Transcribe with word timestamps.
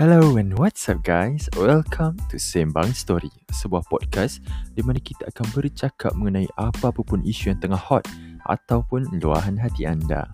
Hello 0.00 0.40
and 0.40 0.56
what's 0.56 0.88
up 0.88 1.04
guys? 1.04 1.44
Welcome 1.60 2.16
to 2.32 2.40
Sembang 2.40 2.96
Story, 2.96 3.28
sebuah 3.52 3.84
podcast 3.84 4.40
di 4.72 4.80
mana 4.80 4.96
kita 4.96 5.28
akan 5.28 5.52
bercakap 5.52 6.16
mengenai 6.16 6.48
apa-apa 6.56 7.04
pun 7.04 7.20
isu 7.20 7.52
yang 7.52 7.60
tengah 7.60 7.76
hot 7.76 8.08
ataupun 8.48 9.20
luahan 9.20 9.60
hati 9.60 9.84
anda. 9.84 10.32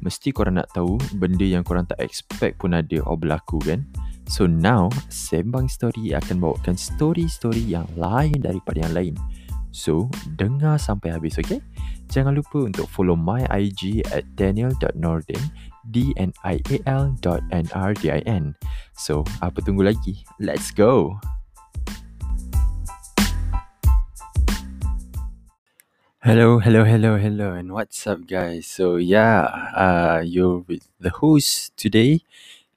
Mesti 0.00 0.32
korang 0.32 0.56
nak 0.56 0.72
tahu 0.72 0.96
benda 1.20 1.44
yang 1.44 1.60
korang 1.60 1.84
tak 1.84 2.00
expect 2.00 2.64
pun 2.64 2.72
ada 2.72 3.04
or 3.04 3.20
berlaku 3.20 3.60
kan? 3.60 3.84
So 4.24 4.48
now, 4.48 4.88
Sembang 5.12 5.68
Story 5.68 6.16
akan 6.16 6.40
bawakan 6.40 6.72
story-story 6.72 7.60
yang 7.60 7.84
lain 8.00 8.40
daripada 8.40 8.88
yang 8.88 8.96
lain. 8.96 9.14
So, 9.68 10.08
dengar 10.40 10.80
sampai 10.80 11.12
habis, 11.12 11.36
okay? 11.36 11.60
Jangan 12.14 12.38
lupa 12.38 12.70
untuk 12.70 12.86
follow 12.94 13.18
my 13.18 13.42
IG 13.50 14.06
at 14.14 14.22
daniel.nordin 14.38 15.42
D-N-I-A-L 15.90 17.18
dot 17.18 17.42
N-R-D-I-N 17.50 18.54
So, 18.94 19.26
apa 19.42 19.58
tunggu 19.58 19.82
lagi? 19.82 20.22
Let's 20.38 20.70
go! 20.70 21.18
Hello, 26.22 26.62
hello, 26.62 26.86
hello, 26.86 27.18
hello, 27.18 27.50
and 27.50 27.74
what's 27.74 28.06
up, 28.06 28.30
guys? 28.30 28.70
So, 28.70 28.94
yeah, 28.94 29.50
uh, 29.74 30.22
you're 30.22 30.62
with 30.70 30.86
the 31.02 31.10
host 31.10 31.74
today. 31.74 32.22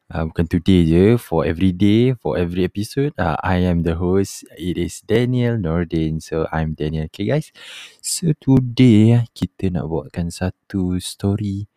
Uh, 0.07 0.23
bukan 0.23 0.47
today 0.47 0.87
je, 0.87 1.05
for 1.19 1.43
every 1.43 1.75
day, 1.75 2.15
for 2.15 2.39
every 2.39 2.63
episode. 2.63 3.11
Uh, 3.19 3.35
I 3.43 3.59
am 3.67 3.83
the 3.83 3.99
host. 3.99 4.47
It 4.55 4.79
is 4.79 5.03
Daniel 5.03 5.59
Nordin. 5.59 6.23
So, 6.23 6.47
I'm 6.47 6.79
Daniel. 6.79 7.11
Okay, 7.11 7.27
guys. 7.27 7.51
So, 7.99 8.31
today, 8.39 9.27
kita 9.35 9.67
nak 9.67 9.91
buatkan 9.91 10.31
satu 10.31 10.95
story 11.03 11.67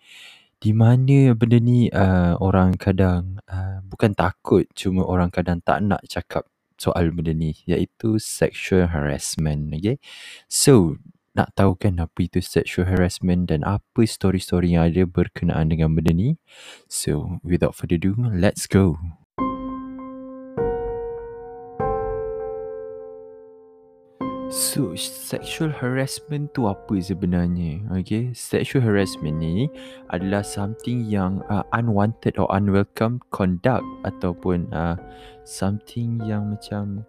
di 0.62 0.70
mana 0.70 1.34
benda 1.34 1.58
ni 1.58 1.90
uh, 1.90 2.38
orang 2.38 2.78
kadang 2.78 3.42
uh, 3.50 3.80
bukan 3.82 4.12
takut 4.12 4.68
cuma 4.76 5.08
orang 5.08 5.32
kadang 5.32 5.58
tak 5.64 5.80
nak 5.80 6.04
cakap 6.04 6.44
soal 6.76 7.08
benda 7.16 7.32
ni 7.32 7.56
iaitu 7.64 8.20
sexual 8.20 8.92
harassment 8.92 9.72
okay 9.72 9.96
so 10.52 11.00
nak 11.30 11.54
tahu 11.54 11.78
kan 11.78 12.02
apa 12.02 12.26
itu 12.26 12.42
sexual 12.42 12.90
harassment 12.90 13.46
dan 13.54 13.62
apa 13.62 14.02
story-story 14.02 14.74
yang 14.74 14.90
ada 14.90 15.06
berkenaan 15.06 15.70
dengan 15.70 15.94
benda 15.94 16.10
ni 16.10 16.34
so 16.90 17.38
without 17.46 17.78
further 17.78 17.98
ado 17.98 18.18
let's 18.34 18.66
go 18.66 18.98
So, 24.50 24.98
sexual 24.98 25.70
harassment 25.70 26.50
tu 26.58 26.66
apa 26.66 26.98
sebenarnya? 26.98 27.86
Okay, 28.02 28.34
sexual 28.34 28.82
harassment 28.82 29.38
ni 29.38 29.70
adalah 30.10 30.42
something 30.42 31.06
yang 31.06 31.38
uh, 31.46 31.62
unwanted 31.70 32.34
or 32.34 32.50
unwelcome 32.50 33.22
conduct 33.30 33.86
ataupun 34.02 34.66
uh, 34.74 34.98
something 35.46 36.18
yang 36.26 36.50
macam 36.50 37.06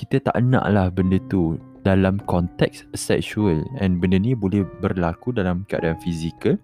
kita 0.00 0.16
tak 0.24 0.40
nak 0.40 0.64
lah 0.72 0.88
benda 0.88 1.20
tu 1.28 1.60
dalam 1.84 2.16
konteks 2.24 2.88
sexual. 2.96 3.60
And 3.76 4.00
benda 4.00 4.16
ni 4.16 4.32
boleh 4.32 4.64
berlaku 4.80 5.36
dalam 5.36 5.68
keadaan 5.68 6.00
fizikal, 6.00 6.56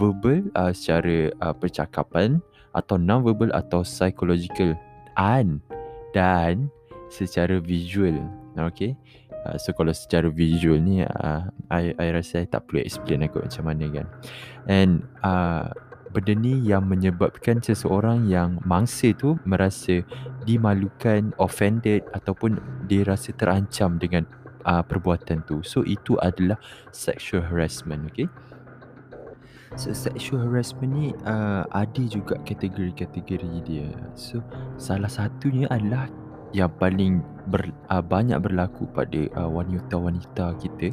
verbal 0.00 0.48
uh, 0.56 0.72
secara 0.72 1.28
uh, 1.44 1.52
percakapan 1.52 2.40
atau 2.72 2.96
non-verbal 2.96 3.52
atau 3.52 3.84
psychological. 3.84 4.72
And 5.20 5.60
dan 6.16 6.72
secara 7.12 7.60
visual. 7.60 8.16
Okay, 8.56 8.96
Uh, 9.42 9.58
so 9.58 9.74
kalau 9.74 9.90
secara 9.90 10.30
visual 10.30 10.78
ni 10.78 11.02
uh, 11.02 11.42
I, 11.66 11.90
I 11.98 12.14
rasa 12.14 12.46
I 12.46 12.46
tak 12.46 12.70
perlu 12.70 12.86
explain 12.86 13.26
aku 13.26 13.42
macam 13.42 13.66
mana 13.66 13.90
kan. 13.90 14.06
And 14.70 15.02
uh, 15.26 15.74
benda 16.12 16.36
ni 16.36 16.60
yang 16.60 16.84
menyebabkan 16.84 17.64
seseorang 17.64 18.28
yang 18.28 18.60
mangsa 18.68 19.16
tu 19.16 19.40
merasa 19.48 20.04
dimalukan, 20.44 21.32
offended 21.40 22.04
ataupun 22.12 22.60
dia 22.86 23.08
rasa 23.08 23.32
terancam 23.32 23.96
dengan 23.96 24.28
uh, 24.68 24.84
perbuatan 24.84 25.42
tu. 25.48 25.64
So 25.64 25.80
itu 25.82 26.20
adalah 26.20 26.60
sexual 26.92 27.42
harassment 27.48 28.12
okay 28.12 28.28
So 29.80 29.96
sexual 29.96 30.44
harassment 30.44 30.92
ni 30.92 31.06
uh, 31.24 31.64
ada 31.72 32.02
juga 32.04 32.36
kategori-kategori 32.44 33.64
dia. 33.64 33.88
So 34.12 34.44
salah 34.76 35.08
satunya 35.08 35.64
adalah 35.72 36.12
yang 36.52 36.68
paling 36.76 37.24
ber, 37.48 37.72
uh, 37.88 38.04
banyak 38.04 38.36
berlaku 38.36 38.84
pada 38.92 39.24
uh, 39.40 39.48
wanita-wanita 39.48 40.60
kita 40.60 40.92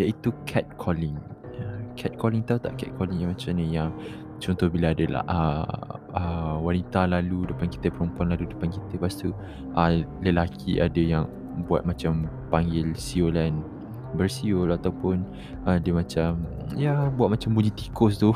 iaitu 0.00 0.32
catcalling. 0.48 1.20
Uh, 1.60 1.84
catcalling 2.00 2.40
tahu 2.48 2.56
tak 2.64 2.80
catcalling 2.80 3.20
yang 3.20 3.36
macam 3.36 3.52
ni? 3.60 3.66
Yang 3.76 3.92
contoh 4.42 4.68
bila 4.70 4.92
ada 4.94 5.22
uh, 5.26 5.98
uh, 6.14 6.56
wanita 6.62 7.06
lalu 7.10 7.46
depan 7.50 7.70
kita 7.70 7.90
perempuan 7.90 8.34
lalu 8.34 8.50
depan 8.50 8.70
kita 8.70 8.86
lepas 8.98 9.14
tu 9.14 9.30
uh, 9.74 9.92
lelaki 10.22 10.82
ada 10.82 11.00
yang 11.00 11.24
buat 11.66 11.86
macam 11.86 12.26
panggil 12.50 12.90
siulan 12.98 13.62
bersiul 14.14 14.70
ataupun 14.70 15.26
uh, 15.66 15.78
dia 15.78 15.94
macam 15.94 16.42
ya 16.78 17.10
buat 17.14 17.34
macam 17.34 17.54
bunyi 17.54 17.74
tikus 17.74 18.18
tu 18.18 18.30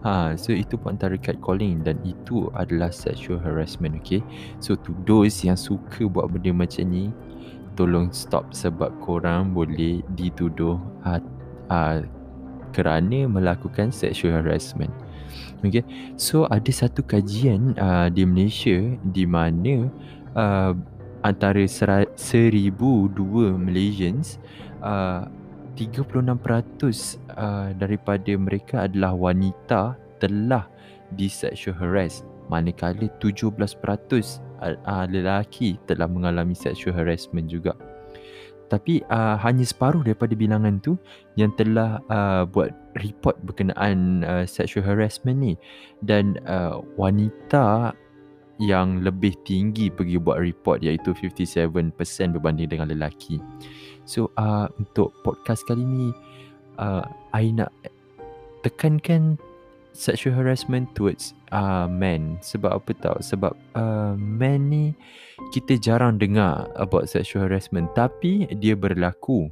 Ha, 0.00 0.32
so 0.40 0.56
itu 0.56 0.80
pun 0.80 0.96
antara 0.96 1.12
catcalling 1.20 1.84
dan 1.84 2.00
itu 2.08 2.48
adalah 2.56 2.88
sexual 2.88 3.36
harassment, 3.36 4.00
okay? 4.00 4.24
So 4.56 4.72
to 4.72 4.96
those 5.04 5.44
yang 5.44 5.60
suka 5.60 6.08
buat 6.08 6.32
benda 6.32 6.56
macam 6.56 6.88
ni, 6.88 7.12
tolong 7.76 8.08
stop 8.08 8.48
sebab 8.56 8.96
korang 9.04 9.52
boleh 9.52 10.00
dituduh 10.16 10.80
uh, 11.04 11.20
uh, 11.68 12.00
kerana 12.72 13.28
melakukan 13.28 13.92
sexual 13.92 14.40
harassment. 14.40 14.90
Okay, 15.60 15.84
so 16.16 16.48
ada 16.48 16.72
satu 16.72 17.04
kajian 17.04 17.76
uh, 17.76 18.08
di 18.08 18.24
Malaysia 18.24 18.80
di 19.12 19.24
mana 19.28 19.88
uh, 20.32 20.72
antara 21.20 21.64
seribu 22.16 23.12
dua 23.12 23.52
Malaysians 23.56 24.40
uh, 24.80 25.28
36% 25.76 26.24
uh, 27.36 27.72
daripada 27.76 28.32
mereka 28.36 28.84
adalah 28.88 29.16
wanita 29.16 29.96
telah 30.20 30.68
di 31.16 31.28
sexual 31.28 31.76
harass. 31.76 32.24
Manakala 32.50 33.06
17% 33.22 33.54
uh, 34.60 35.06
lelaki 35.06 35.78
telah 35.86 36.10
mengalami 36.10 36.52
sexual 36.52 36.96
harassment 36.98 37.46
juga 37.46 37.72
tapi 38.70 39.02
uh, 39.10 39.34
hanya 39.42 39.66
separuh 39.66 40.06
daripada 40.06 40.32
bilangan 40.38 40.78
tu 40.78 40.94
yang 41.34 41.50
telah 41.58 41.98
uh, 42.06 42.46
buat 42.46 42.70
report 43.02 43.34
berkenaan 43.42 44.22
uh, 44.22 44.46
sexual 44.46 44.86
harassment 44.86 45.42
ni 45.42 45.54
dan 46.06 46.38
uh, 46.46 46.78
wanita 46.94 47.92
yang 48.62 49.02
lebih 49.02 49.34
tinggi 49.42 49.90
pergi 49.90 50.20
buat 50.22 50.38
report 50.38 50.86
iaitu 50.86 51.10
57% 51.16 51.96
berbanding 52.36 52.70
dengan 52.70 52.92
lelaki. 52.92 53.42
So 54.06 54.30
uh, 54.38 54.70
untuk 54.78 55.10
podcast 55.26 55.66
kali 55.66 55.82
ni 55.82 56.08
uh, 56.78 57.02
I 57.34 57.50
nak 57.50 57.74
tekankan 58.62 59.40
sexual 59.92 60.34
harassment 60.34 60.90
towards 60.94 61.34
uh, 61.52 61.86
men. 61.90 62.38
Sebab 62.40 62.82
apa 62.82 62.90
tahu 62.98 63.18
sebab 63.20 63.52
uh, 63.76 64.14
men 64.16 64.70
ni 64.70 64.84
kita 65.54 65.78
jarang 65.80 66.18
dengar 66.18 66.68
about 66.78 67.10
sexual 67.10 67.46
harassment. 67.46 67.90
Tapi 67.96 68.48
dia 68.58 68.74
berlaku. 68.78 69.50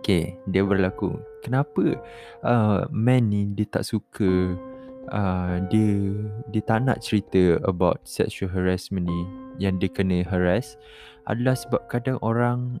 Okay, 0.00 0.40
dia 0.48 0.64
berlaku. 0.64 1.20
Kenapa 1.44 2.00
uh, 2.42 2.88
men 2.88 3.28
ni 3.28 3.48
dia 3.52 3.68
tak 3.68 3.84
suka 3.84 4.56
uh, 5.12 5.60
dia 5.68 5.92
dia 6.52 6.62
tak 6.64 6.84
nak 6.84 7.00
cerita 7.00 7.60
about 7.64 8.00
sexual 8.04 8.52
harassment 8.52 9.08
ni 9.08 9.20
yang 9.58 9.76
dia 9.76 9.90
kena 9.90 10.22
harass 10.24 10.78
adalah 11.28 11.56
sebab 11.56 11.84
kadang 11.92 12.16
orang 12.24 12.80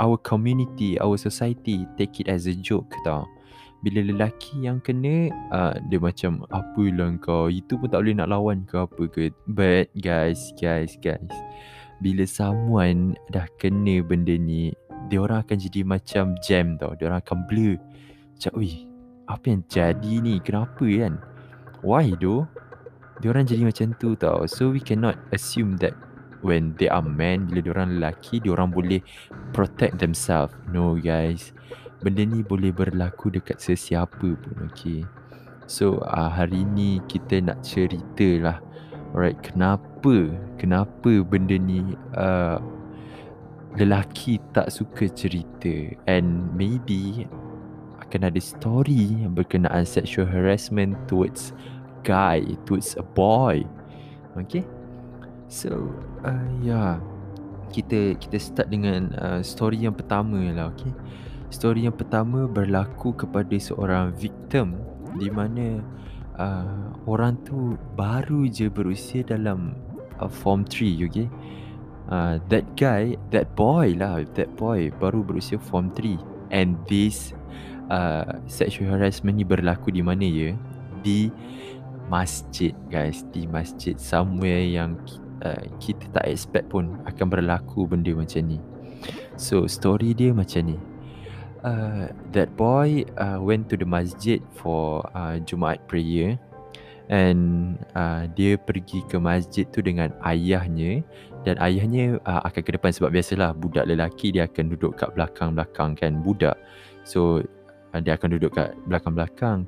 our 0.00 0.16
community 0.16 0.96
our 1.00 1.20
society 1.20 1.84
take 2.00 2.16
it 2.20 2.28
as 2.28 2.48
a 2.48 2.54
joke 2.56 2.88
tau 3.04 3.28
bila 3.82 4.00
lelaki 4.06 4.62
yang 4.62 4.78
kena 4.78 5.28
uh, 5.50 5.74
dia 5.90 5.98
macam 5.98 6.46
apa 6.54 6.84
lah 6.94 7.10
kau 7.18 7.50
itu 7.50 7.74
pun 7.74 7.90
tak 7.90 8.06
boleh 8.06 8.14
nak 8.14 8.30
lawan 8.30 8.62
ke 8.62 8.78
apa 8.78 9.02
ke 9.10 9.34
but 9.50 9.90
guys 9.98 10.54
guys 10.54 10.94
guys 11.02 11.34
bila 11.98 12.22
someone 12.22 13.18
dah 13.34 13.46
kena 13.58 14.00
benda 14.06 14.38
ni 14.38 14.70
dia 15.10 15.18
orang 15.18 15.42
akan 15.42 15.58
jadi 15.58 15.82
macam 15.82 16.38
jam 16.40 16.78
tau 16.78 16.94
dia 16.94 17.10
orang 17.10 17.20
akan 17.20 17.38
blur 17.50 17.76
macam 18.38 18.52
ui 18.54 18.86
apa 19.26 19.44
yang 19.50 19.62
jadi 19.66 20.12
ni 20.22 20.38
kenapa 20.38 20.86
kan 20.86 21.18
Why 21.82 22.14
though? 22.14 22.46
Diorang 23.18 23.42
jadi 23.42 23.66
macam 23.66 23.90
tu 23.98 24.14
tau. 24.14 24.46
So 24.46 24.70
we 24.70 24.78
cannot 24.78 25.18
assume 25.34 25.82
that 25.82 25.98
when 26.38 26.78
they 26.78 26.86
are 26.86 27.02
men, 27.02 27.50
bila 27.50 27.58
diorang 27.58 27.98
lelaki, 27.98 28.38
diorang 28.38 28.70
boleh 28.70 29.02
protect 29.50 29.98
themselves. 29.98 30.54
No 30.70 30.94
guys. 30.94 31.50
Benda 32.02 32.26
ni 32.26 32.42
boleh 32.42 32.74
berlaku 32.74 33.30
dekat 33.30 33.62
sesiapa 33.62 34.34
pun, 34.34 34.56
okay. 34.66 35.06
So 35.70 36.02
uh, 36.02 36.26
hari 36.26 36.66
ni 36.66 36.98
kita 37.06 37.38
nak 37.38 37.62
cerita 37.62 38.28
lah. 38.42 38.58
Alright, 39.14 39.38
kenapa? 39.40 40.34
Kenapa 40.58 41.22
benda 41.22 41.54
ni 41.54 41.94
uh, 42.18 42.58
lelaki 43.78 44.42
tak 44.50 44.74
suka 44.74 45.06
cerita? 45.06 45.94
And 46.10 46.50
maybe 46.58 47.30
akan 48.02 48.28
ada 48.28 48.40
story 48.42 49.22
berkenaan 49.30 49.86
sexual 49.86 50.26
harassment 50.26 50.98
towards 51.06 51.54
guy, 52.02 52.42
towards 52.66 52.98
a 52.98 53.04
boy. 53.06 53.62
Okay? 54.36 54.66
So, 55.46 55.92
uh, 56.26 56.48
ya. 56.60 56.66
Yeah. 56.66 56.92
Kita 57.72 58.20
kita 58.20 58.36
start 58.36 58.68
dengan 58.68 59.16
uh, 59.16 59.40
story 59.40 59.80
yang 59.80 59.96
pertama 59.96 60.36
lah, 60.52 60.68
okay? 60.76 60.92
Story 61.52 61.84
yang 61.84 61.92
pertama 61.92 62.48
berlaku 62.48 63.12
kepada 63.12 63.52
seorang 63.60 64.16
victim 64.16 64.80
di 65.20 65.28
mana 65.28 65.84
uh, 66.40 66.96
orang 67.04 67.36
tu 67.44 67.76
baru 67.92 68.48
je 68.48 68.72
berusia 68.72 69.20
dalam 69.20 69.76
uh, 70.16 70.32
form 70.32 70.64
3, 70.64 71.04
okay? 71.04 71.28
Uh, 72.08 72.40
that 72.48 72.64
guy, 72.72 73.20
that 73.28 73.52
boy 73.52 73.92
lah, 74.00 74.24
that 74.32 74.48
boy 74.56 74.88
baru 74.96 75.20
berusia 75.20 75.60
form 75.60 75.92
3 75.92 76.16
and 76.56 76.80
this 76.88 77.36
uh, 77.92 78.40
sexual 78.48 78.88
harassment 78.88 79.36
ni 79.36 79.44
berlaku 79.44 79.92
di 79.92 80.00
mana 80.00 80.24
ya? 80.24 80.56
Di 81.04 81.28
masjid 82.08 82.72
guys, 82.88 83.28
di 83.28 83.44
masjid 83.44 84.00
somewhere 84.00 84.64
yang 84.64 84.96
uh, 85.44 85.62
kita 85.76 86.08
tak 86.16 86.32
expect 86.32 86.72
pun 86.72 86.96
akan 87.04 87.26
berlaku 87.28 87.84
benda 87.84 88.16
macam 88.16 88.40
ni. 88.48 88.58
So 89.36 89.68
story 89.68 90.16
dia 90.16 90.32
macam 90.32 90.72
ni. 90.72 90.91
Uh, 91.62 92.10
that 92.34 92.50
boy 92.58 93.06
uh, 93.22 93.38
went 93.38 93.70
to 93.70 93.78
the 93.78 93.86
masjid 93.86 94.42
for 94.58 95.06
uh, 95.14 95.38
Jumaat 95.46 95.78
prayer. 95.86 96.38
And 97.06 97.76
uh, 97.94 98.26
dia 98.34 98.58
pergi 98.58 99.04
ke 99.06 99.18
masjid 99.18 99.66
tu 99.70 99.78
dengan 99.82 100.10
ayahnya. 100.26 101.06
Dan 101.42 101.58
ayahnya 101.58 102.18
uh, 102.26 102.42
akan 102.46 102.62
ke 102.62 102.70
depan 102.74 102.90
sebab 102.94 103.10
biasalah 103.14 103.54
budak 103.54 103.86
lelaki 103.86 104.30
dia 104.30 104.46
akan 104.46 104.74
duduk 104.74 104.98
kat 104.98 105.10
belakang-belakang 105.14 105.98
kan 105.98 106.22
budak. 106.22 106.58
So 107.06 107.42
uh, 107.94 108.00
dia 108.02 108.18
akan 108.18 108.38
duduk 108.38 108.54
kat 108.58 108.74
belakang-belakang. 108.86 109.66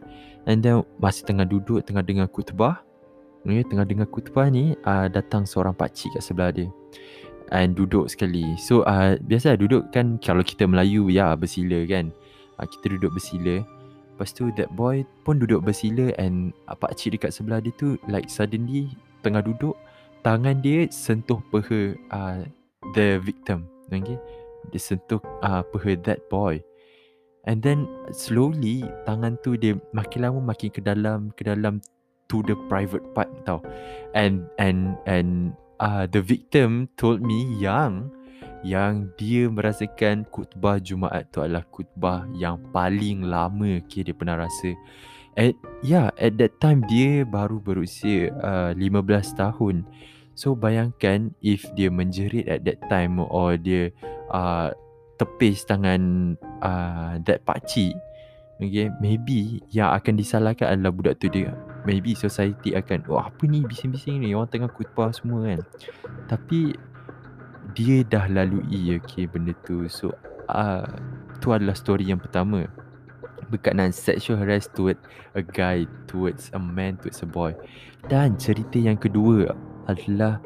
And 0.51 0.63
then 0.63 0.83
masih 0.99 1.27
tengah 1.27 1.47
duduk 1.47 1.83
tengah 1.87 2.03
dengar 2.03 2.27
khutbah 2.31 2.83
Ya, 3.45 3.61
tengah 3.61 3.85
dengar 3.85 4.09
khutbah 4.09 4.49
ni 4.49 4.73
uh, 4.89 5.05
datang 5.13 5.45
seorang 5.45 5.77
pakcik 5.77 6.17
kat 6.17 6.25
sebelah 6.25 6.49
dia 6.49 6.73
and 7.53 7.77
duduk 7.77 8.09
sekali. 8.09 8.57
So 8.57 8.87
uh, 8.87 9.21
biasa 9.21 9.61
duduk 9.61 9.93
kan 9.93 10.17
kalau 10.23 10.41
kita 10.41 10.65
Melayu 10.65 11.11
ya 11.13 11.37
bersila 11.37 11.85
kan. 11.85 12.15
Uh, 12.57 12.67
kita 12.69 12.97
duduk 12.97 13.19
bersila. 13.19 13.61
Lepas 14.15 14.31
tu 14.31 14.55
that 14.55 14.71
boy 14.79 15.03
pun 15.27 15.43
duduk 15.43 15.67
bersila 15.67 16.15
and 16.23 16.55
uh, 16.71 16.77
pakcik 16.79 17.19
dekat 17.19 17.35
sebelah 17.35 17.59
dia 17.59 17.75
tu 17.75 17.99
like 18.07 18.31
suddenly 18.31 18.87
tengah 19.27 19.43
duduk 19.43 19.75
tangan 20.23 20.63
dia 20.63 20.87
sentuh 20.89 21.43
peha 21.51 21.99
uh, 22.15 22.41
the 22.95 23.19
victim. 23.21 23.67
Okay? 23.91 24.17
Dia 24.71 24.81
sentuh 24.81 25.21
uh, 25.43 25.67
peha 25.75 25.99
that 26.07 26.23
boy. 26.31 26.63
And 27.45 27.61
then 27.61 27.85
slowly 28.17 28.89
tangan 29.05 29.37
tu 29.45 29.61
dia 29.61 29.77
makin 29.93 30.25
lama 30.25 30.41
makin 30.41 30.73
ke 30.73 30.81
dalam 30.81 31.29
ke 31.37 31.45
dalam 31.45 31.85
to 32.33 32.41
the 32.49 32.57
private 32.73 33.05
part 33.13 33.29
tau 33.45 33.61
and 34.17 34.49
and 34.57 34.97
and 35.05 35.53
uh, 35.81 36.05
the 36.11 36.21
victim 36.23 36.91
told 36.99 37.23
me 37.23 37.57
yang 37.59 38.11
yang 38.65 39.13
dia 39.21 39.47
merasakan 39.53 40.25
khutbah 40.33 40.81
Jumaat 40.81 41.29
tu 41.29 41.45
adalah 41.45 41.69
khutbah 41.69 42.25
yang 42.33 42.57
paling 42.73 43.29
lama 43.29 43.79
okay, 43.79 44.01
dia 44.03 44.17
pernah 44.17 44.41
rasa. 44.41 44.73
At 45.35 45.59
yeah 45.85 46.15
at 46.17 46.39
that 46.41 46.63
time 46.63 46.87
dia 46.89 47.27
baru 47.29 47.61
berusia 47.61 48.33
uh, 48.41 48.73
15 48.73 49.37
tahun. 49.37 49.85
So 50.35 50.57
bayangkan 50.57 51.37
if 51.45 51.69
dia 51.79 51.93
menjerit 51.93 52.49
at 52.49 52.65
that 52.67 52.81
time 52.89 53.21
or 53.21 53.61
dia 53.61 53.93
uh, 54.33 54.73
tepis 55.21 55.63
tangan 55.69 56.35
uh, 56.65 57.21
that 57.23 57.47
pakcik 57.47 57.95
Okay, 58.63 58.87
maybe 59.03 59.67
yang 59.75 59.91
akan 59.91 60.15
disalahkan 60.15 60.79
adalah 60.79 60.95
budak 60.95 61.19
tu 61.19 61.27
dia 61.27 61.51
maybe 61.85 62.17
society 62.17 62.73
akan 62.73 63.05
oh 63.09 63.21
apa 63.21 63.45
ni 63.45 63.63
bising-bising 63.65 64.25
ni? 64.25 64.33
Orang 64.33 64.51
tengah 64.51 64.73
khutbah 64.73 65.13
semua 65.13 65.45
kan. 65.45 65.61
Tapi 66.27 66.75
dia 67.73 68.05
dah 68.05 68.29
lalui 68.29 68.97
okay 68.97 69.29
benda 69.29 69.53
tu. 69.65 69.87
So 69.89 70.13
uh, 70.49 70.89
tu 71.39 71.53
adalah 71.53 71.77
story 71.77 72.09
yang 72.09 72.21
pertama. 72.21 72.67
Berkenaan 73.53 73.93
sexual 73.93 74.41
harass 74.41 74.67
towards 74.73 75.01
a 75.37 75.45
guy 75.45 75.85
towards 76.09 76.49
a 76.57 76.61
man 76.61 76.97
towards 76.99 77.21
a 77.21 77.29
boy. 77.29 77.53
Dan 78.09 78.41
cerita 78.41 78.81
yang 78.81 78.97
kedua 78.97 79.53
adalah 79.85 80.41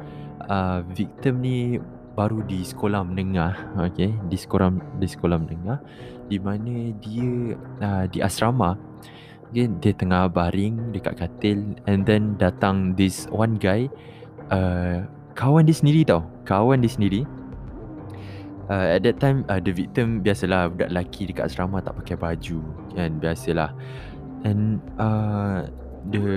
uh, 0.51 0.83
victim 0.95 1.43
ni 1.43 1.79
baru 2.19 2.43
di 2.43 2.67
sekolah 2.67 3.07
menengah 3.07 3.79
okay? 3.79 4.11
Di 4.27 4.35
sekolah 4.35 4.99
di 4.99 5.07
sekolah 5.07 5.39
menengah 5.39 5.79
di 6.27 6.39
mana 6.43 6.91
dia 6.99 7.55
uh, 7.79 8.05
di 8.11 8.19
asrama 8.19 8.75
Okay, 9.49 9.65
dia 9.81 9.97
tengah 9.97 10.29
baring 10.29 10.93
dekat 10.93 11.25
katil 11.25 11.73
and 11.89 12.05
then 12.05 12.37
datang 12.37 12.93
this 13.01 13.25
one 13.33 13.57
guy 13.57 13.89
uh, 14.53 15.01
kawan 15.33 15.65
dia 15.65 15.73
sendiri 15.73 16.05
tau 16.05 16.21
kawan 16.45 16.85
dia 16.85 16.93
sendiri. 16.93 17.25
Uh, 18.69 19.01
at 19.01 19.01
that 19.01 19.17
time 19.17 19.49
uh, 19.49 19.57
the 19.57 19.73
victim 19.73 20.21
biasalah 20.21 20.69
budak 20.69 20.93
lelaki 20.93 21.33
dekat 21.33 21.49
asrama 21.49 21.81
tak 21.81 21.97
pakai 21.97 22.21
baju 22.21 22.61
kan 22.93 23.17
biasalah. 23.17 23.73
And 24.45 24.85
uh, 25.01 25.65
the 26.13 26.29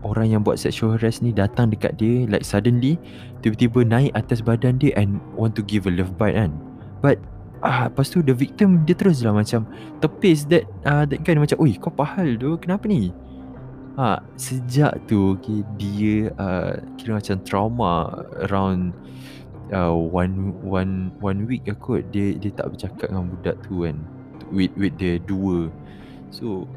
orang 0.00 0.32
yang 0.32 0.40
buat 0.40 0.56
sexual 0.56 0.96
harass 0.96 1.20
ni 1.20 1.28
datang 1.28 1.68
dekat 1.76 2.00
dia 2.00 2.24
like 2.32 2.48
suddenly 2.48 2.96
tiba-tiba 3.44 3.84
naik 3.84 4.16
atas 4.16 4.40
badan 4.40 4.80
dia 4.80 4.96
and 4.96 5.20
want 5.36 5.52
to 5.52 5.60
give 5.60 5.84
a 5.84 5.92
love 5.92 6.16
bite 6.16 6.40
kan. 6.40 6.56
But 7.04 7.20
ah 7.64 7.88
lepas 7.88 8.04
tu 8.12 8.20
the 8.20 8.36
victim 8.36 8.84
dia 8.84 8.92
terus 8.92 9.24
lah 9.24 9.32
macam 9.32 9.64
tepis 10.04 10.44
that 10.52 10.68
uh, 10.84 11.08
that 11.08 11.24
guy 11.24 11.32
macam 11.32 11.56
oi 11.64 11.72
kau 11.80 11.88
pahal 11.88 12.36
tu 12.36 12.60
kenapa 12.60 12.84
ni? 12.84 13.08
Ha 13.96 14.20
sejak 14.36 15.08
tu 15.08 15.38
okay, 15.38 15.64
dia 15.80 16.28
uh, 16.36 16.76
kira 17.00 17.16
macam 17.16 17.40
trauma 17.40 18.20
around 18.44 18.92
uh, 19.72 19.96
one 19.96 20.52
one 20.60 21.08
one 21.24 21.48
week 21.48 21.64
aku 21.72 22.04
dia 22.12 22.36
dia 22.36 22.52
tak 22.52 22.76
bercakap 22.76 23.08
dengan 23.08 23.32
budak 23.32 23.56
tu 23.64 23.88
kan 23.88 23.96
with 24.52 24.74
with 24.76 24.92
the 25.00 25.16
dua. 25.24 25.72
So 26.28 26.68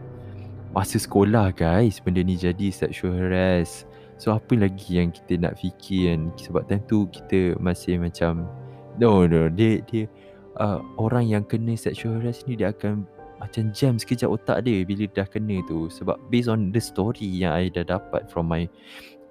masa 0.71 1.01
sekolah 1.03 1.51
guys 1.51 1.99
benda 1.99 2.23
ni 2.23 2.39
jadi 2.39 2.71
sexual 2.71 3.17
harass. 3.17 3.83
So 4.15 4.31
apa 4.31 4.55
lagi 4.55 4.97
yang 4.97 5.11
kita 5.11 5.35
nak 5.35 5.59
fikir 5.59 6.15
kan? 6.15 6.21
Sebab 6.39 6.63
time 6.71 6.85
tu 6.87 7.11
kita 7.11 7.59
masih 7.59 7.99
macam 7.99 8.47
no 8.97 9.27
no 9.27 9.51
dia 9.51 9.83
dia 9.83 10.07
uh, 10.59 10.79
orang 10.97 11.25
yang 11.29 11.43
kena 11.45 11.77
sexual 11.77 12.19
harass 12.19 12.43
ni 12.49 12.57
dia 12.57 12.73
akan 12.73 13.05
macam 13.37 13.69
jam 13.69 14.01
sekejap 14.01 14.29
otak 14.33 14.65
dia 14.65 14.81
bila 14.81 15.05
dah 15.13 15.27
kena 15.29 15.61
tu. 15.69 15.87
Sebab 15.93 16.17
based 16.33 16.49
on 16.49 16.73
the 16.73 16.81
story 16.81 17.29
yang 17.29 17.53
I 17.53 17.69
dah 17.69 17.85
dapat 17.85 18.29
from 18.33 18.49
my 18.49 18.65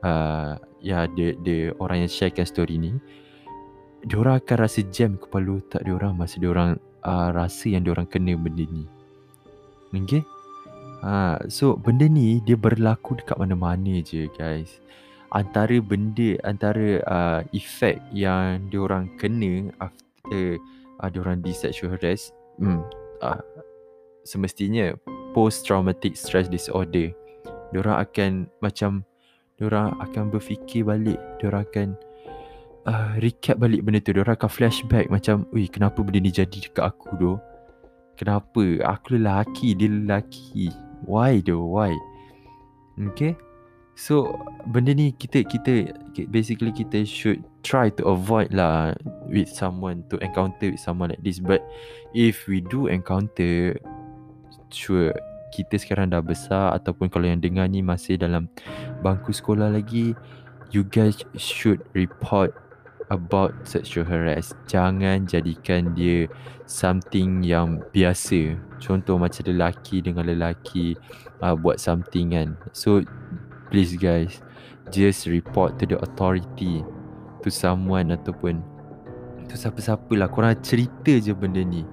uh, 0.07 0.55
ya 0.79 1.11
the 1.19 1.35
the 1.43 1.75
orang 1.83 2.07
yang 2.07 2.11
sharekan 2.11 2.47
story 2.47 2.79
ni 2.79 2.95
dia 4.07 4.23
orang 4.23 4.39
akan 4.39 4.57
rasa 4.63 4.87
jam 4.95 5.19
kepala 5.19 5.59
otak 5.59 5.83
dia 5.83 5.95
orang 5.99 6.15
masa 6.15 6.39
dia 6.39 6.51
orang 6.53 6.79
uh, 7.03 7.35
rasa 7.35 7.75
yang 7.75 7.83
dia 7.83 7.93
orang 7.95 8.07
kena 8.07 8.39
benda 8.39 8.65
ni. 8.71 8.85
Okay? 9.97 10.23
Ha 11.03 11.43
so 11.51 11.75
benda 11.75 12.07
ni 12.07 12.39
dia 12.47 12.55
berlaku 12.55 13.19
dekat 13.19 13.37
mana-mana 13.37 13.99
je 14.07 14.31
guys. 14.39 14.79
Antara 15.35 15.83
benda 15.83 16.39
antara 16.47 17.03
uh, 17.03 17.41
efek 17.51 17.99
yang 18.15 18.71
dia 18.71 18.79
orang 18.79 19.11
kena 19.19 19.75
after 19.83 20.63
ada 21.01 21.17
orang 21.21 21.45
di 21.45 21.53
sexual 21.53 21.93
harass 21.93 22.33
hmm 22.61 22.81
uh, 23.21 23.41
semestinya 24.27 24.93
post 25.33 25.65
traumatic 25.69 26.19
stress 26.19 26.51
disorder. 26.51 27.13
Diorang 27.71 28.03
akan 28.03 28.31
macam 28.65 29.07
diorang 29.57 29.95
akan 30.03 30.33
berfikir 30.33 30.85
balik 30.85 31.21
diorang 31.39 31.65
akan 31.69 31.89
uh, 32.89 33.13
recap 33.23 33.61
balik 33.63 33.85
benda 33.87 34.03
tu. 34.03 34.17
Diorang 34.17 34.35
akan 34.35 34.51
flashback 34.51 35.07
macam 35.13 35.47
ui 35.55 35.71
kenapa 35.71 36.03
benda 36.03 36.19
ni 36.19 36.33
jadi 36.33 36.59
dekat 36.59 36.83
aku 36.83 37.09
tu 37.17 37.33
kenapa? 38.17 38.65
Aku 38.97 39.21
lelaki 39.21 39.77
dia 39.77 39.93
lelaki. 39.93 40.73
Why 41.05 41.45
though 41.45 41.77
why? 41.77 41.93
Okay 43.13 43.37
So 43.97 44.37
benda 44.69 44.93
ni 44.93 45.17
kita 45.17 45.41
kita 45.49 45.97
basically 46.29 46.69
kita 46.69 47.09
should 47.09 47.41
try 47.65 47.89
to 47.97 48.13
avoid 48.13 48.53
lah 48.53 48.93
with 49.25 49.49
someone 49.49 50.05
to 50.13 50.21
encounter 50.21 50.69
with 50.69 50.85
someone 50.85 51.17
like 51.17 51.25
this. 51.25 51.41
But 51.41 51.65
if 52.13 52.45
we 52.45 52.61
do 52.61 52.93
encounter 52.93 53.81
sure 54.69 55.17
kita 55.57 55.81
sekarang 55.81 56.13
dah 56.13 56.21
besar 56.21 56.77
ataupun 56.77 57.09
kalau 57.09 57.25
yang 57.25 57.41
dengar 57.41 57.73
ni 57.73 57.81
masih 57.81 58.21
dalam 58.21 58.53
bangku 59.01 59.33
sekolah 59.33 59.73
lagi 59.73 60.13
you 60.69 60.85
guys 60.85 61.17
should 61.41 61.81
report 61.97 62.53
about 63.09 63.55
sexual 63.65 64.05
harass. 64.05 64.53
Jangan 64.69 65.25
jadikan 65.25 65.95
dia 65.97 66.27
something 66.67 67.41
yang 67.47 67.81
biasa. 67.95 68.59
Contoh 68.83 69.17
macam 69.17 69.47
lelaki 69.47 70.03
dengan 70.03 70.27
lelaki 70.27 70.99
uh, 71.41 71.55
buat 71.55 71.79
something 71.79 72.35
kan. 72.35 72.49
So 72.75 73.01
please 73.71 73.97
guys 73.99 74.43
just 74.95 75.27
report 75.27 75.79
to 75.79 75.85
the 75.87 75.99
authority 75.99 76.83
to 77.43 77.49
someone 77.51 78.15
ataupun 78.15 78.63
to 79.47 79.55
siapa-siapa 79.55 80.11
lah 80.19 80.27
korang 80.31 80.59
cerita 80.63 81.19
je 81.19 81.31
benda 81.35 81.63
ni 81.63 81.87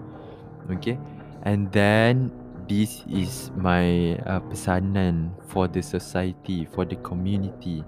okay 0.69 0.97
and 1.45 1.69
then 1.73 2.33
this 2.65 3.03
is 3.11 3.51
my 3.59 4.15
uh, 4.25 4.41
pesanan 4.49 5.29
for 5.51 5.69
the 5.69 5.81
society 5.81 6.65
for 6.69 6.85
the 6.85 6.97
community 7.01 7.85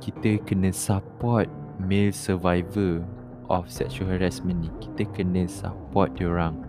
kita 0.00 0.38
kena 0.46 0.70
support 0.70 1.50
male 1.82 2.12
survivor 2.12 3.04
of 3.48 3.70
sexual 3.70 4.10
harassment 4.10 4.62
ni. 4.62 4.70
Kita 4.82 5.06
kena 5.14 5.46
support 5.46 6.14
orang. 6.22 6.62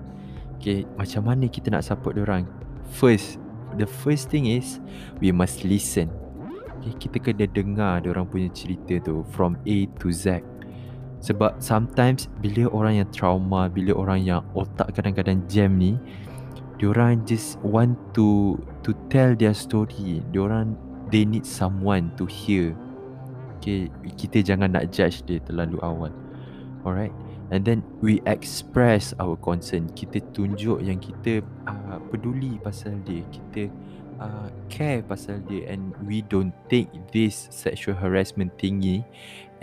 Okay, 0.57 0.89
macam 0.97 1.29
mana 1.29 1.45
kita 1.45 1.69
nak 1.69 1.85
support 1.85 2.17
orang? 2.17 2.49
First, 2.97 3.37
the 3.75 3.89
first 3.89 4.31
thing 4.31 4.47
is 4.47 4.79
we 5.19 5.35
must 5.35 5.67
listen. 5.67 6.07
Okay, 6.79 6.93
kita 6.95 7.17
kena 7.19 7.45
dengar 7.51 8.05
orang 8.07 8.29
punya 8.29 8.47
cerita 8.53 9.01
tu 9.03 9.27
from 9.35 9.59
A 9.67 9.89
to 9.99 10.13
Z. 10.13 10.39
Sebab 11.19 11.57
sometimes 11.59 12.29
bila 12.39 12.69
orang 12.69 13.03
yang 13.03 13.09
trauma, 13.09 13.67
bila 13.67 13.97
orang 13.97 14.21
yang 14.21 14.45
otak 14.53 14.93
kadang-kadang 14.93 15.41
jam 15.49 15.75
ni, 15.75 15.97
diorang 16.77 17.25
just 17.25 17.57
want 17.65 17.97
to 18.13 18.55
to 18.85 18.93
tell 19.09 19.33
their 19.33 19.57
story. 19.57 20.21
Diorang 20.29 20.77
they 21.09 21.25
need 21.25 21.43
someone 21.43 22.13
to 22.15 22.29
hear. 22.29 22.77
Okay, 23.57 23.89
kita 24.13 24.45
jangan 24.45 24.77
nak 24.77 24.93
judge 24.93 25.25
dia 25.25 25.41
terlalu 25.41 25.81
awal. 25.81 26.13
Alright. 26.85 27.26
And 27.47 27.63
then 27.63 27.79
we 28.03 28.19
express 28.27 29.15
our 29.23 29.39
concern. 29.39 29.87
Kita 29.95 30.19
tunjuk 30.35 30.83
yang 30.83 30.99
kita 30.99 31.39
uh, 31.63 31.97
peduli 32.11 32.59
pasal 32.59 32.99
dia. 33.07 33.23
Kita 33.31 33.71
uh, 34.19 34.51
care 34.67 34.99
pasal 35.05 35.39
dia 35.47 35.71
and 35.71 35.95
we 36.03 36.25
don't 36.27 36.51
take 36.67 36.91
this 37.15 37.47
sexual 37.47 37.95
harassment 37.95 38.51
thingy 38.59 39.05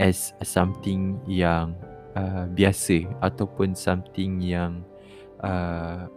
as 0.01 0.33
something 0.41 1.21
yang 1.29 1.77
uh, 2.17 2.49
biasa 2.57 3.05
ataupun 3.21 3.77
something 3.77 4.41
yang 4.41 4.81
uh, 5.45 6.09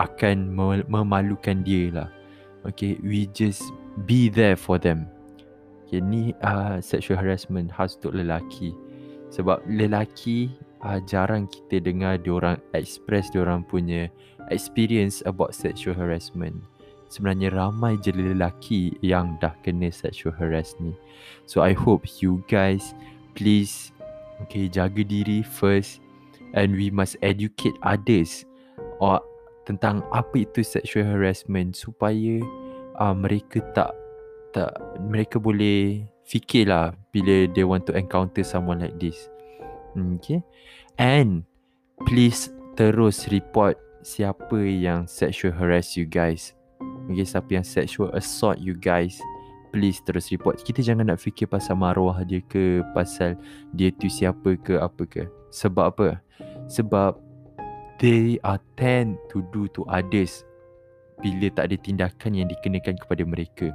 akan 0.00 0.48
memalukan 0.88 1.60
dia 1.60 1.92
lah. 1.92 2.08
Okay, 2.64 2.96
we 3.04 3.28
just 3.36 3.64
be 4.08 4.32
there 4.32 4.56
for 4.56 4.80
them. 4.80 5.08
Okay, 5.84 6.00
ni 6.00 6.32
uh, 6.40 6.80
sexual 6.80 7.20
harassment 7.20 7.68
khas 7.72 8.00
untuk 8.00 8.16
lelaki. 8.16 8.72
Sebab 9.28 9.62
lelaki 9.68 10.52
uh, 10.84 11.00
jarang 11.04 11.48
kita 11.48 11.80
dengar 11.80 12.20
orang 12.28 12.60
express 12.72 13.32
orang 13.36 13.64
punya 13.64 14.08
experience 14.52 15.22
about 15.24 15.54
sexual 15.54 15.94
harassment. 15.96 16.56
Sebenarnya 17.10 17.50
ramai 17.50 17.98
je 17.98 18.14
lelaki 18.14 18.94
yang 19.02 19.34
dah 19.42 19.50
kena 19.66 19.90
sexual 19.90 20.30
harass 20.38 20.78
ni. 20.78 20.94
So 21.50 21.60
I 21.60 21.74
hope 21.74 22.06
you 22.22 22.38
guys 22.46 22.94
please 23.34 23.90
okay 24.46 24.70
jaga 24.70 25.02
diri 25.02 25.42
first 25.42 25.98
and 26.54 26.74
we 26.74 26.88
must 26.90 27.18
educate 27.20 27.74
others 27.82 28.46
or 29.02 29.18
tentang 29.66 30.06
apa 30.14 30.46
itu 30.46 30.62
sexual 30.62 31.06
harassment 31.06 31.74
supaya 31.74 32.42
uh, 32.98 33.14
mereka 33.14 33.62
tak 33.74 33.90
tak 34.50 34.74
mereka 35.02 35.38
boleh 35.38 36.06
fikirlah 36.26 36.94
bila 37.10 37.46
they 37.54 37.66
want 37.66 37.86
to 37.86 37.94
encounter 37.94 38.46
someone 38.46 38.78
like 38.78 38.94
this. 39.02 39.30
Okay. 39.96 40.42
And 40.98 41.46
please 42.06 42.50
terus 42.78 43.28
report 43.28 43.76
siapa 44.00 44.58
yang 44.64 45.04
sexual 45.10 45.52
harass 45.52 45.98
you 45.98 46.08
guys. 46.08 46.54
Okay, 47.10 47.26
siapa 47.26 47.50
yang 47.50 47.66
sexual 47.66 48.14
assault 48.14 48.56
you 48.62 48.78
guys 48.78 49.18
please 49.70 50.02
terus 50.02 50.28
report 50.34 50.58
kita 50.60 50.82
jangan 50.82 51.14
nak 51.14 51.22
fikir 51.22 51.46
pasal 51.46 51.78
maruah 51.78 52.26
dia 52.26 52.42
ke 52.50 52.82
pasal 52.92 53.38
dia 53.72 53.94
tu 53.94 54.10
siapa 54.10 54.58
ke 54.58 54.76
apa 54.76 55.02
ke 55.06 55.22
sebab 55.54 55.94
apa 55.94 56.08
sebab 56.66 57.16
they 58.02 58.36
are 58.42 58.58
tend 58.74 59.16
to 59.30 59.40
do 59.54 59.70
to 59.70 59.86
others 59.86 60.42
bila 61.22 61.48
tak 61.54 61.70
ada 61.70 61.76
tindakan 61.78 62.32
yang 62.34 62.48
dikenakan 62.50 62.98
kepada 62.98 63.22
mereka 63.22 63.70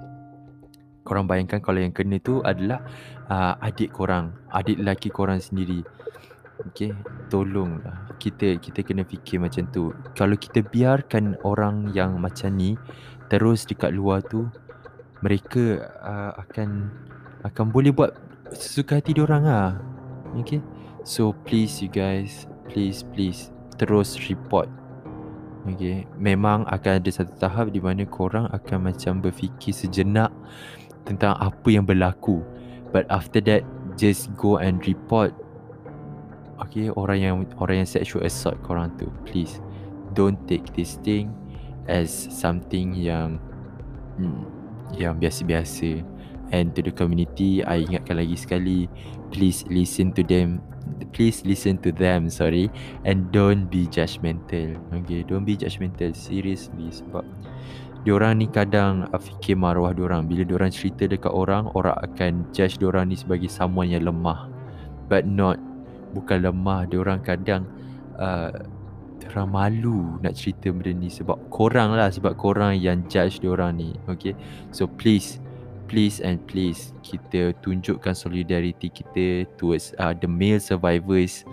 korang 1.05 1.29
bayangkan 1.29 1.61
kalau 1.61 1.77
yang 1.77 1.93
kena 1.93 2.17
tu 2.17 2.41
adalah 2.41 2.81
uh, 3.29 3.53
adik 3.61 3.93
korang 3.93 4.33
adik 4.49 4.81
lelaki 4.81 5.13
korang 5.13 5.37
sendiri 5.37 5.85
Okay, 6.55 6.95
tolonglah 7.27 8.07
kita 8.15 8.55
kita 8.63 8.79
kena 8.79 9.03
fikir 9.03 9.43
macam 9.43 9.67
tu. 9.75 9.91
Kalau 10.15 10.39
kita 10.39 10.63
biarkan 10.63 11.35
orang 11.43 11.91
yang 11.91 12.15
macam 12.15 12.55
ni 12.55 12.79
terus 13.27 13.67
dekat 13.67 13.91
luar 13.91 14.23
tu, 14.23 14.47
mereka 15.19 15.91
uh, 15.99 16.31
akan 16.39 16.87
akan 17.43 17.65
boleh 17.75 17.91
buat 17.91 18.15
sesuka 18.55 19.03
hati 19.03 19.11
dia 19.11 19.27
orang 19.27 19.43
ah. 19.43 19.71
Okay. 20.39 20.63
So 21.03 21.35
please 21.43 21.83
you 21.83 21.91
guys, 21.91 22.47
please 22.71 23.03
please 23.03 23.51
terus 23.75 24.15
report. 24.31 24.71
Okay. 25.67 26.07
Memang 26.15 26.63
akan 26.71 27.03
ada 27.03 27.09
satu 27.11 27.35
tahap 27.35 27.75
di 27.75 27.83
mana 27.83 28.07
korang 28.07 28.47
akan 28.47 28.95
macam 28.95 29.19
berfikir 29.19 29.75
sejenak 29.75 30.31
tentang 31.05 31.37
apa 31.37 31.67
yang 31.69 31.85
berlaku. 31.85 32.41
But 32.91 33.07
after 33.13 33.39
that, 33.45 33.63
just 33.95 34.33
go 34.35 34.57
and 34.57 34.81
report. 34.83 35.31
Okay, 36.67 36.89
orang 36.95 37.19
yang 37.19 37.35
orang 37.59 37.83
yang 37.83 37.89
sexual 37.89 38.23
assault 38.23 38.55
korang 38.63 38.95
tu, 38.95 39.11
please 39.27 39.59
don't 40.15 40.39
take 40.47 40.63
this 40.73 40.95
thing 41.03 41.29
as 41.85 42.09
something 42.31 42.95
yang 42.95 43.37
hmm, 44.17 44.47
yang 44.95 45.19
biasa-biasa 45.19 46.01
and 46.55 46.73
to 46.73 46.81
the 46.81 46.93
community 46.93 47.61
I 47.65 47.85
ingatkan 47.85 48.21
lagi 48.21 48.37
sekali 48.37 48.87
please 49.33 49.65
listen 49.67 50.13
to 50.15 50.23
them 50.23 50.61
please 51.11 51.41
listen 51.43 51.81
to 51.81 51.89
them 51.89 52.29
sorry 52.29 52.69
and 53.03 53.33
don't 53.33 53.67
be 53.67 53.89
judgmental 53.89 54.77
okay 54.93 55.25
don't 55.25 55.45
be 55.45 55.57
judgmental 55.57 56.13
seriously 56.13 56.93
sebab 56.93 57.25
diorang 58.05 58.37
ni 58.37 58.47
kadang 58.47 59.09
uh, 59.09 59.19
fikir 59.19 59.57
maruah 59.57 59.91
diorang. 59.91 60.29
Bila 60.29 60.45
diorang 60.45 60.69
cerita 60.69 61.09
dekat 61.09 61.33
orang 61.33 61.67
orang 61.73 61.97
akan 62.05 62.45
judge 62.53 62.77
diorang 62.77 63.09
ni 63.09 63.17
sebagai 63.17 63.49
someone 63.49 63.89
yang 63.89 64.05
lemah. 64.05 64.47
But 65.09 65.25
not 65.25 65.57
bukan 66.13 66.45
lemah. 66.45 66.85
Diorang 66.85 67.25
kadang 67.25 67.65
uh, 68.21 68.53
malu 69.43 70.15
nak 70.23 70.37
cerita 70.39 70.71
benda 70.71 70.95
ni 70.95 71.11
sebab 71.11 71.35
korang 71.51 71.91
lah 71.91 72.07
sebab 72.07 72.39
korang 72.39 72.77
yang 72.77 73.03
judge 73.09 73.41
diorang 73.41 73.75
ni. 73.75 73.91
Okay? 74.07 74.37
So 74.69 74.87
please 74.87 75.41
please 75.89 76.21
and 76.21 76.39
please 76.45 76.93
kita 77.01 77.57
tunjukkan 77.61 78.13
solidarity 78.13 78.89
kita 78.89 79.49
towards 79.57 79.91
uh, 79.97 80.13
the 80.13 80.29
male 80.29 80.61
survivors 80.61 81.43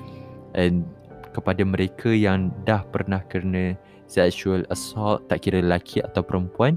and 0.53 0.85
kepada 1.33 1.65
mereka 1.65 2.13
yang 2.13 2.53
dah 2.69 2.85
pernah 2.93 3.25
kena 3.25 3.75
sexual 4.13 4.69
assault 4.69 5.25
tak 5.33 5.49
kira 5.49 5.65
lelaki 5.65 6.05
atau 6.05 6.21
perempuan. 6.21 6.77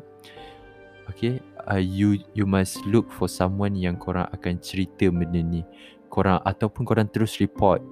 Okay 1.11 1.43
uh, 1.67 1.81
you 1.81 2.17
you 2.33 2.47
must 2.47 2.79
look 2.87 3.11
for 3.11 3.27
someone 3.27 3.75
yang 3.75 3.99
korang 3.99 4.25
akan 4.31 4.57
cerita 4.63 5.11
benda 5.11 5.43
ni. 5.43 5.61
Korang 6.07 6.39
ataupun 6.47 6.87
korang 6.87 7.11
terus 7.11 7.37
report. 7.43 7.83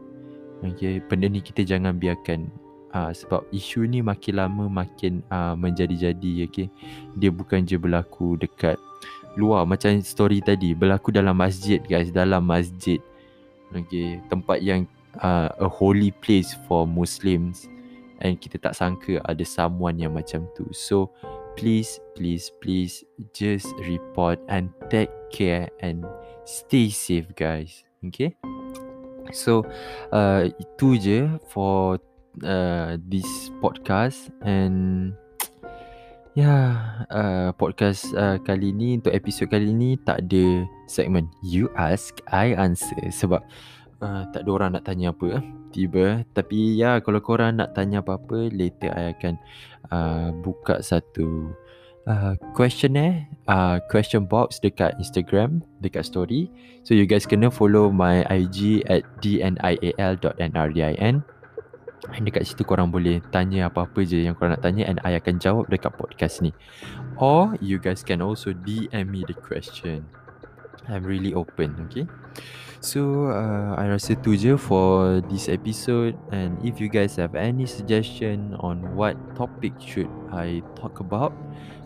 Okay 0.63 1.03
benda 1.03 1.27
ni 1.27 1.43
kita 1.43 1.67
jangan 1.67 1.99
biarkan. 1.99 2.47
Uh, 2.93 3.09
sebab 3.09 3.41
isu 3.49 3.89
ni 3.89 4.05
makin 4.05 4.37
lama 4.37 4.69
makin 4.69 5.25
uh, 5.33 5.57
menjadi-jadi 5.57 6.45
okay? 6.45 6.69
Dia 7.17 7.33
bukan 7.33 7.65
je 7.65 7.75
berlaku 7.75 8.37
dekat 8.37 8.77
luar. 9.33 9.65
Macam 9.65 9.97
story 10.05 10.45
tadi 10.45 10.77
berlaku 10.77 11.09
dalam 11.09 11.35
masjid 11.41 11.81
guys. 11.81 12.13
Dalam 12.13 12.45
masjid. 12.45 13.01
Okay 13.73 14.21
tempat 14.29 14.61
yang 14.61 14.85
uh, 15.25 15.49
a 15.57 15.65
holy 15.65 16.13
place 16.21 16.53
for 16.69 16.85
muslims 16.85 17.65
and 18.21 18.37
kita 18.37 18.61
tak 18.61 18.77
sangka 18.77 19.17
ada 19.25 19.41
someone 19.41 19.97
yang 19.97 20.13
macam 20.13 20.45
tu. 20.53 20.67
So 20.75 21.09
please 21.57 22.01
please 22.17 22.49
please 22.61 23.01
just 23.33 23.69
report 23.85 24.41
and 24.49 24.69
take 24.89 25.09
care 25.33 25.69
and 25.81 26.05
stay 26.45 26.89
safe 26.93 27.29
guys. 27.33 27.85
Okay? 28.05 28.35
So 29.31 29.65
uh, 30.11 30.51
itu 30.59 30.87
je 30.99 31.19
for 31.49 31.97
uh, 32.43 32.99
this 32.99 33.25
podcast. 33.63 34.29
And 34.43 35.13
ya 36.39 36.43
yeah, 36.43 36.67
uh, 37.13 37.49
podcast 37.55 38.09
uh, 38.17 38.41
kali 38.41 38.73
ni 38.73 38.97
untuk 38.99 39.13
episod 39.13 39.47
kali 39.47 39.71
ni 39.71 39.95
tak 40.01 40.27
ada 40.27 40.65
segmen. 40.89 41.29
You 41.45 41.71
ask 41.77 42.19
I 42.29 42.57
answer. 42.57 42.99
Sebab 43.13 43.41
uh, 44.03 44.23
tak 44.35 44.43
ada 44.43 44.49
orang 44.51 44.69
nak 44.75 44.85
tanya 44.89 45.15
apa 45.15 45.39
eh, 45.39 45.43
tiba 45.73 46.21
tapi 46.37 46.77
ya 46.77 47.01
kalau 47.01 47.19
korang 47.19 47.57
nak 47.57 47.73
tanya 47.73 48.05
apa-apa 48.05 48.53
later 48.53 48.93
I 48.93 49.17
akan 49.17 49.33
uh, 49.89 50.29
buka 50.45 50.85
satu 50.85 51.49
uh, 52.05 52.37
questionnaire 52.53 53.25
uh, 53.49 53.81
question 53.89 54.29
box 54.29 54.61
dekat 54.61 54.93
Instagram 55.01 55.65
dekat 55.81 56.05
story 56.05 56.53
so 56.85 56.93
you 56.93 57.09
guys 57.09 57.25
kena 57.25 57.49
follow 57.49 57.89
my 57.89 58.21
IG 58.29 58.85
at 58.85 59.01
dnial.nrdin 59.19 61.25
And 62.11 62.27
dekat 62.27 62.43
situ 62.43 62.67
korang 62.67 62.91
boleh 62.91 63.23
tanya 63.31 63.71
apa-apa 63.71 64.03
je 64.03 64.27
yang 64.27 64.35
korang 64.35 64.59
nak 64.59 64.63
tanya 64.67 64.91
and 64.91 64.99
I 65.07 65.15
akan 65.15 65.39
jawab 65.39 65.71
dekat 65.71 65.95
podcast 65.95 66.43
ni. 66.43 66.51
Or 67.15 67.55
you 67.63 67.79
guys 67.79 68.03
can 68.03 68.19
also 68.19 68.51
DM 68.51 69.07
me 69.07 69.23
the 69.23 69.39
question. 69.39 70.03
I'm 70.89 71.03
really 71.03 71.33
open, 71.33 71.75
okay? 71.89 72.07
So, 72.83 73.31
uh, 73.31 73.79
I 73.79 73.87
rasa 73.87 74.19
tu 74.19 74.35
je 74.35 74.59
for 74.59 75.23
this 75.31 75.47
episode 75.47 76.19
and 76.35 76.59
if 76.67 76.83
you 76.83 76.91
guys 76.91 77.15
have 77.15 77.31
any 77.31 77.63
suggestion 77.63 78.59
on 78.59 78.83
what 78.99 79.15
topic 79.39 79.71
should 79.79 80.11
I 80.35 80.59
talk 80.75 80.99
about, 80.99 81.31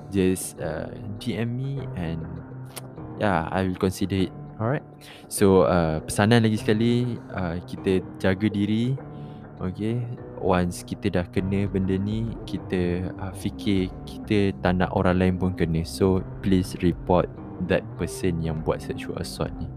just 0.09 0.57
uh, 0.57 0.89
DM 1.21 1.53
me 1.53 1.71
and 1.93 2.25
yeah, 3.21 3.45
I 3.53 3.69
will 3.69 3.77
consider 3.77 4.25
it 4.25 4.33
Alright. 4.57 4.81
So 5.29 5.69
uh, 5.69 6.01
pesanan 6.01 6.41
lagi 6.41 6.57
sekali 6.57 7.21
uh, 7.29 7.61
kita 7.61 8.01
jaga 8.17 8.49
diri. 8.49 8.97
Okay. 9.61 10.01
Once 10.37 10.81
kita 10.85 11.13
dah 11.13 11.25
kena 11.29 11.69
benda 11.69 11.93
ni, 11.97 12.29
kita 12.49 13.13
uh, 13.21 13.33
fikir 13.37 13.89
kita 14.05 14.53
tak 14.61 14.81
nak 14.81 14.93
orang 14.97 15.17
lain 15.21 15.33
pun 15.37 15.53
kena. 15.53 15.85
So 15.85 16.25
please 16.41 16.73
report 16.81 17.29
that 17.65 17.81
person 17.97 18.39
yang 18.45 18.61
buat 18.61 18.79
sexual 18.79 19.17
assault 19.17 19.51
ni. 19.57 19.67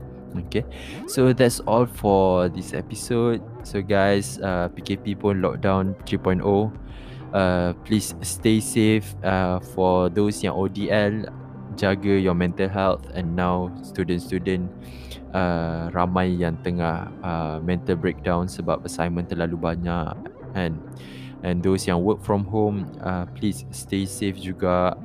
Okay. 0.46 0.62
So 1.10 1.34
that's 1.34 1.58
all 1.66 1.90
for 1.90 2.46
this 2.46 2.70
episode. 2.70 3.42
So 3.66 3.82
guys, 3.82 4.38
uh, 4.38 4.70
PKP 4.70 5.18
pun 5.18 5.42
lockdown 5.42 5.98
3.0. 6.06 6.38
Uh, 7.34 7.74
please 7.86 8.14
stay 8.22 8.58
safe 8.62 9.14
uh, 9.22 9.58
for 9.74 10.10
those 10.10 10.42
yang 10.42 10.54
ODL 10.54 11.30
jaga 11.78 12.18
your 12.18 12.34
mental 12.34 12.66
health 12.66 13.06
and 13.14 13.32
now 13.38 13.70
student-student 13.86 14.66
uh, 15.32 15.90
ramai 15.94 16.34
yang 16.34 16.58
tengah 16.66 17.08
uh, 17.22 17.56
mental 17.62 17.94
breakdown 17.94 18.50
sebab 18.50 18.82
assignment 18.82 19.30
terlalu 19.30 19.54
banyak 19.54 20.14
and 20.58 20.74
and 21.46 21.62
those 21.62 21.86
yang 21.86 22.02
work 22.02 22.20
from 22.20 22.44
home 22.44 22.84
uh, 23.06 23.24
please 23.38 23.64
stay 23.70 24.04
safe 24.04 24.36
juga 24.36 24.98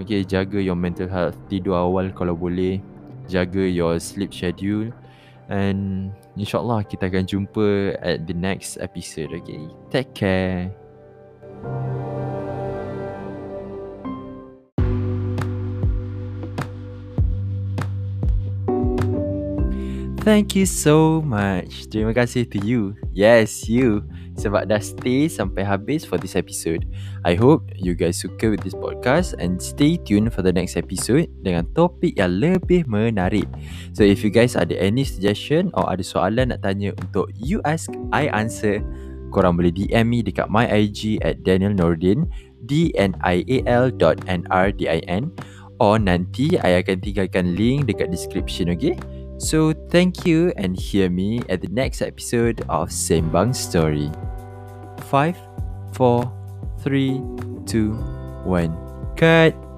okay 0.00 0.26
jaga 0.26 0.58
your 0.58 0.78
mental 0.78 1.06
health 1.06 1.36
tidur 1.46 1.78
awal 1.78 2.10
kalau 2.12 2.34
boleh 2.34 2.82
jaga 3.30 3.62
your 3.62 3.96
sleep 4.02 4.34
schedule 4.34 4.90
and 5.48 6.10
insyaallah 6.34 6.82
kita 6.84 7.08
akan 7.08 7.24
jumpa 7.24 7.96
at 8.00 8.24
the 8.26 8.36
next 8.36 8.80
episode 8.80 9.30
okay 9.32 9.64
take 9.92 10.10
care 10.16 10.72
Thank 20.24 20.56
you 20.56 20.64
so 20.64 21.20
much. 21.20 21.84
Terima 21.92 22.16
kasih 22.16 22.48
to 22.48 22.56
you. 22.64 22.96
Yes, 23.12 23.68
you. 23.68 24.08
Sebab 24.34 24.66
dah 24.66 24.82
stay 24.82 25.30
sampai 25.30 25.62
habis 25.62 26.02
for 26.02 26.18
this 26.18 26.34
episode. 26.34 26.82
I 27.22 27.38
hope 27.38 27.70
you 27.78 27.94
guys 27.94 28.18
suka 28.18 28.50
with 28.50 28.66
this 28.66 28.74
podcast 28.74 29.38
and 29.38 29.62
stay 29.62 29.94
tuned 29.94 30.34
for 30.34 30.42
the 30.42 30.50
next 30.50 30.74
episode 30.74 31.30
dengan 31.46 31.70
topik 31.72 32.18
yang 32.18 32.42
lebih 32.42 32.84
menarik. 32.90 33.46
So 33.94 34.02
if 34.02 34.26
you 34.26 34.34
guys 34.34 34.58
ada 34.58 34.74
any 34.74 35.06
suggestion 35.06 35.70
or 35.78 35.86
ada 35.86 36.02
soalan 36.02 36.50
nak 36.50 36.66
tanya 36.66 36.90
untuk 36.98 37.30
you 37.38 37.62
ask, 37.62 37.86
I 38.10 38.26
answer, 38.34 38.82
korang 39.30 39.54
boleh 39.54 39.70
DM 39.70 40.06
me 40.10 40.18
dekat 40.26 40.50
my 40.50 40.66
IG 40.66 41.22
at 41.22 41.46
Daniel 41.46 41.74
Nordin, 41.74 42.26
D-N-I-A-L 42.66 43.94
dot 43.94 44.18
N-R-D-I-N 44.26 45.30
or 45.82 45.98
nanti 45.98 46.54
I 46.62 46.82
akan 46.82 47.02
tinggalkan 47.02 47.58
link 47.58 47.90
dekat 47.90 48.10
description, 48.10 48.70
okay? 48.70 48.94
So 49.38 49.72
thank 49.90 50.24
you 50.24 50.52
and 50.56 50.78
hear 50.78 51.10
me 51.10 51.42
at 51.48 51.60
the 51.60 51.68
next 51.68 52.02
episode 52.02 52.60
of 52.68 52.88
Sembang 52.88 53.54
Story. 53.54 54.10
5, 55.10 55.36
4, 55.92 56.32
3, 56.80 57.22
2, 57.66 57.92
1. 58.44 59.16
Cut! 59.16 59.73